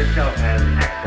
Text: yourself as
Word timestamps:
yourself 0.00 0.34
as 0.38 0.99